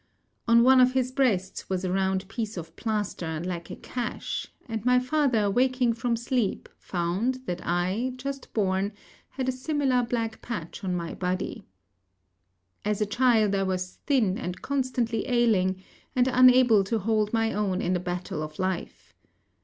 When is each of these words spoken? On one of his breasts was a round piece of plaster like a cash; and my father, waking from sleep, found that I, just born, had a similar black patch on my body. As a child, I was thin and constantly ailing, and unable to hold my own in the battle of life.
On 0.47 0.63
one 0.63 0.81
of 0.81 0.93
his 0.93 1.11
breasts 1.11 1.69
was 1.69 1.85
a 1.85 1.91
round 1.91 2.27
piece 2.27 2.57
of 2.57 2.75
plaster 2.75 3.39
like 3.39 3.69
a 3.69 3.75
cash; 3.75 4.47
and 4.67 4.83
my 4.83 4.97
father, 4.99 5.47
waking 5.47 5.93
from 5.93 6.15
sleep, 6.15 6.67
found 6.79 7.35
that 7.45 7.61
I, 7.63 8.13
just 8.15 8.51
born, 8.51 8.93
had 9.29 9.47
a 9.47 9.51
similar 9.51 10.01
black 10.01 10.41
patch 10.41 10.83
on 10.83 10.95
my 10.95 11.13
body. 11.13 11.65
As 12.83 12.99
a 12.99 13.05
child, 13.05 13.53
I 13.53 13.61
was 13.61 13.99
thin 14.07 14.39
and 14.39 14.63
constantly 14.63 15.27
ailing, 15.27 15.83
and 16.15 16.27
unable 16.27 16.83
to 16.85 16.97
hold 16.97 17.31
my 17.31 17.53
own 17.53 17.79
in 17.79 17.93
the 17.93 17.99
battle 17.99 18.41
of 18.41 18.57
life. 18.57 19.13